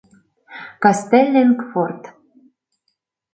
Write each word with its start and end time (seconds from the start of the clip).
КАСТЕЛЛИНГ 0.83 1.59
ФОРТ 1.69 2.01